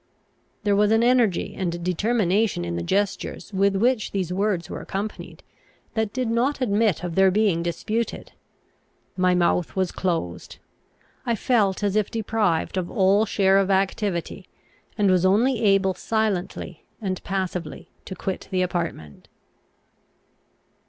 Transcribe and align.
There 0.63 0.75
was 0.75 0.89
an 0.91 1.03
energy 1.03 1.53
and 1.55 1.83
determination 1.83 2.65
in 2.65 2.75
the 2.75 2.81
gestures 2.81 3.53
with 3.53 3.75
which 3.75 4.09
these 4.09 4.33
words 4.33 4.67
were 4.67 4.81
accompanied, 4.81 5.43
that 5.93 6.11
did 6.11 6.27
not 6.27 6.59
admit 6.59 7.03
of 7.03 7.13
their 7.13 7.29
being 7.29 7.61
disputed. 7.61 8.31
My 9.15 9.35
mouth 9.35 9.75
was 9.75 9.91
closed; 9.91 10.57
I 11.23 11.35
felt 11.35 11.83
as 11.83 11.95
if 11.95 12.09
deprived 12.09 12.77
of 12.77 12.89
all 12.89 13.27
share 13.27 13.59
of 13.59 13.69
activity, 13.69 14.47
and 14.97 15.11
was 15.11 15.23
only 15.23 15.61
able 15.61 15.93
silently 15.93 16.83
and 16.99 17.23
passively 17.23 17.91
to 18.05 18.15
quit 18.15 18.47
the 18.49 18.63
apartment. 18.63 19.27